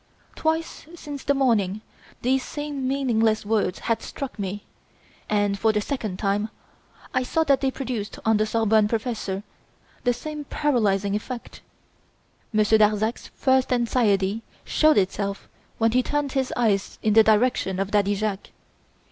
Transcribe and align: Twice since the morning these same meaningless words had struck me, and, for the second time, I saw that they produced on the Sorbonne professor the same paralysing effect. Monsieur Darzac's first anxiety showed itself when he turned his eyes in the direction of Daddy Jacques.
Twice 0.35 0.87
since 0.95 1.23
the 1.23 1.35
morning 1.35 1.81
these 2.23 2.43
same 2.43 2.87
meaningless 2.87 3.45
words 3.45 3.77
had 3.81 4.01
struck 4.01 4.39
me, 4.39 4.63
and, 5.29 5.59
for 5.59 5.71
the 5.71 5.79
second 5.79 6.17
time, 6.17 6.49
I 7.13 7.21
saw 7.21 7.43
that 7.43 7.61
they 7.61 7.69
produced 7.69 8.17
on 8.25 8.37
the 8.37 8.47
Sorbonne 8.47 8.87
professor 8.87 9.43
the 10.03 10.11
same 10.11 10.45
paralysing 10.45 11.13
effect. 11.15 11.61
Monsieur 12.51 12.79
Darzac's 12.79 13.27
first 13.35 13.71
anxiety 13.71 14.41
showed 14.65 14.97
itself 14.97 15.47
when 15.77 15.91
he 15.91 16.01
turned 16.01 16.31
his 16.31 16.51
eyes 16.57 16.97
in 17.03 17.13
the 17.13 17.21
direction 17.21 17.79
of 17.79 17.91
Daddy 17.91 18.15
Jacques. 18.15 18.49